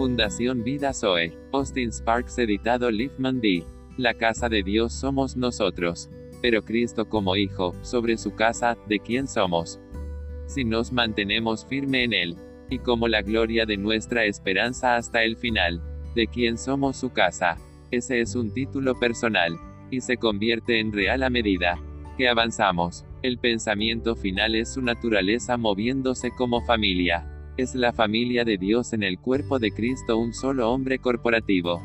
[0.00, 1.36] Fundación Vida Zoe.
[1.52, 3.62] Austin Sparks editado Liefman D.
[3.98, 6.08] La casa de Dios somos nosotros.
[6.40, 9.78] Pero Cristo como Hijo, sobre su casa, ¿de quién somos?
[10.46, 12.36] Si nos mantenemos firme en Él,
[12.70, 15.82] y como la gloria de nuestra esperanza hasta el final,
[16.14, 17.58] ¿de quién somos su casa?
[17.90, 19.58] Ese es un título personal,
[19.90, 21.78] y se convierte en real a medida
[22.16, 23.04] que avanzamos.
[23.20, 27.39] El pensamiento final es su naturaleza moviéndose como familia.
[27.60, 31.82] Es la familia de Dios en el cuerpo de Cristo un solo hombre corporativo.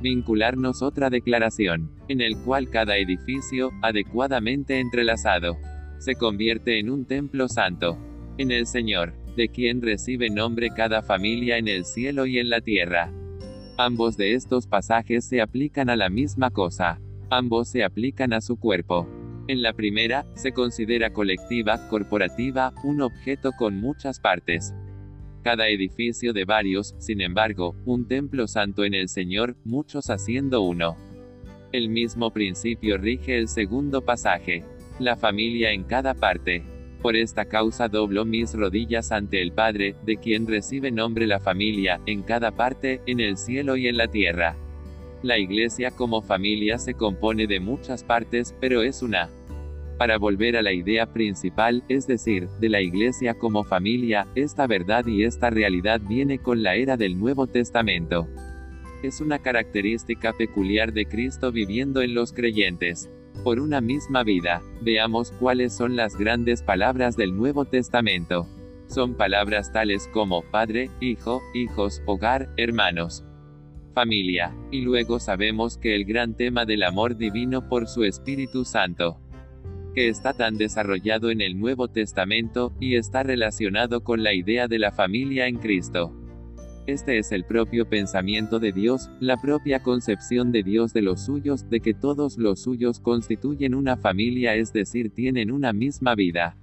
[0.00, 5.56] Vincularnos otra declaración, en el cual cada edificio, adecuadamente entrelazado,
[5.98, 7.98] se convierte en un templo santo.
[8.38, 12.60] En el Señor, de quien recibe nombre cada familia en el cielo y en la
[12.60, 13.12] tierra.
[13.78, 17.00] Ambos de estos pasajes se aplican a la misma cosa.
[17.28, 19.08] Ambos se aplican a su cuerpo.
[19.48, 24.72] En la primera, se considera colectiva, corporativa, un objeto con muchas partes.
[25.42, 30.96] Cada edificio de varios, sin embargo, un templo santo en el Señor, muchos haciendo uno.
[31.72, 34.62] El mismo principio rige el segundo pasaje.
[35.00, 36.62] La familia en cada parte.
[37.02, 42.00] Por esta causa doblo mis rodillas ante el Padre, de quien recibe nombre la familia,
[42.06, 44.54] en cada parte, en el cielo y en la tierra.
[45.24, 49.28] La iglesia como familia se compone de muchas partes, pero es una.
[50.02, 55.06] Para volver a la idea principal, es decir, de la iglesia como familia, esta verdad
[55.06, 58.26] y esta realidad viene con la era del Nuevo Testamento.
[59.04, 63.10] Es una característica peculiar de Cristo viviendo en los creyentes
[63.44, 64.60] por una misma vida.
[64.80, 68.48] Veamos cuáles son las grandes palabras del Nuevo Testamento.
[68.88, 73.24] Son palabras tales como Padre, Hijo, hijos, hogar, hermanos,
[73.94, 74.52] familia.
[74.72, 79.20] Y luego sabemos que el gran tema del amor divino por su Espíritu Santo,
[79.94, 84.78] que está tan desarrollado en el Nuevo Testamento, y está relacionado con la idea de
[84.78, 86.12] la familia en Cristo.
[86.86, 91.70] Este es el propio pensamiento de Dios, la propia concepción de Dios de los suyos,
[91.70, 96.56] de que todos los suyos constituyen una familia, es decir, tienen una misma vida.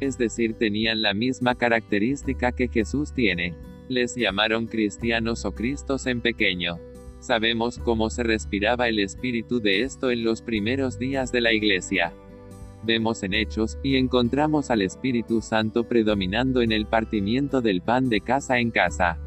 [0.00, 3.54] Es decir, tenían la misma característica que Jesús tiene.
[3.88, 6.78] Les llamaron cristianos o Cristos en pequeño.
[7.20, 12.12] Sabemos cómo se respiraba el espíritu de esto en los primeros días de la iglesia.
[12.84, 18.20] Vemos en Hechos, y encontramos al Espíritu Santo predominando en el partimiento del pan de
[18.20, 19.18] casa en casa.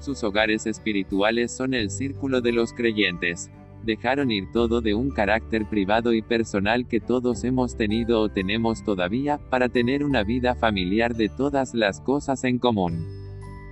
[0.00, 3.50] Sus hogares espirituales son el círculo de los creyentes.
[3.84, 8.82] Dejaron ir todo de un carácter privado y personal que todos hemos tenido o tenemos
[8.82, 13.06] todavía, para tener una vida familiar de todas las cosas en común.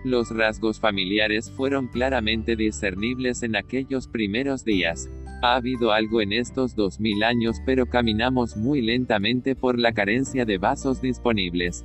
[0.04, 5.08] Los rasgos familiares fueron claramente discernibles en aquellos primeros días.
[5.44, 10.56] Ha habido algo en estos 2000 años pero caminamos muy lentamente por la carencia de
[10.56, 11.84] vasos disponibles.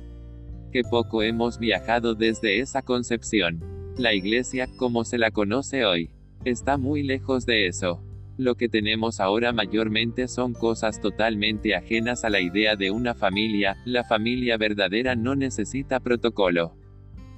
[0.72, 3.62] Que poco hemos viajado desde esa concepción.
[3.98, 6.08] La iglesia, como se la conoce hoy,
[6.46, 8.02] está muy lejos de eso.
[8.38, 13.76] Lo que tenemos ahora mayormente son cosas totalmente ajenas a la idea de una familia,
[13.84, 16.72] la familia verdadera no necesita protocolo.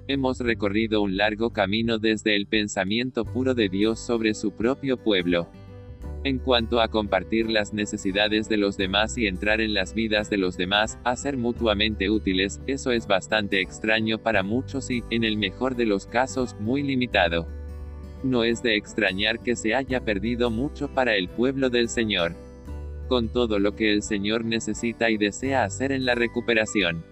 [0.07, 5.49] Hemos recorrido un largo camino desde el pensamiento puro de Dios sobre su propio pueblo.
[6.25, 10.37] En cuanto a compartir las necesidades de los demás y entrar en las vidas de
[10.37, 15.37] los demás, a ser mutuamente útiles, eso es bastante extraño para muchos y, en el
[15.37, 17.49] mejor de los casos, muy limitado.
[18.23, 22.37] No es de extrañar que se haya perdido mucho para el pueblo del Señor.
[23.09, 27.05] Con todo lo que el Señor necesita y desea hacer en la recuperación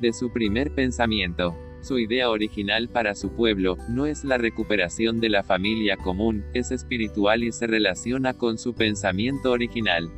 [0.00, 1.56] de su primer pensamiento.
[1.80, 6.70] Su idea original para su pueblo, no es la recuperación de la familia común, es
[6.70, 10.10] espiritual y se relaciona con su pensamiento original.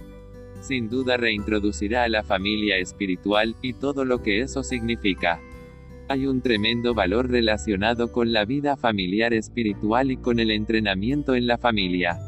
[0.61, 5.41] Sin duda reintroducirá a la familia espiritual, y todo lo que eso significa.
[6.09, 11.47] Hay un tremendo valor relacionado con la vida familiar espiritual y con el entrenamiento en
[11.47, 12.19] la familia.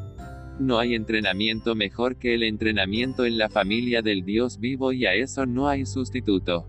[0.59, 5.15] No hay entrenamiento mejor que el entrenamiento en la familia del Dios vivo y a
[5.15, 6.69] eso no hay sustituto.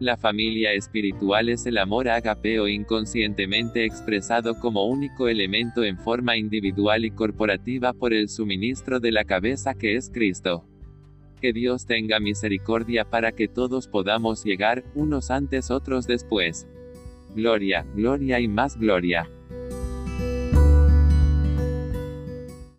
[0.00, 7.04] La familia espiritual es el amor agapeo inconscientemente expresado como único elemento en forma individual
[7.04, 10.64] y corporativa por el suministro de la cabeza que es Cristo.
[11.38, 16.66] Que Dios tenga misericordia para que todos podamos llegar, unos antes otros después.
[17.34, 19.28] Gloria, gloria y más gloria.